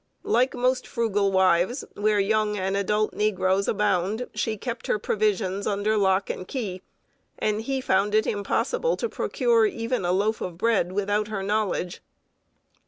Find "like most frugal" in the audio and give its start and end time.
0.23-1.31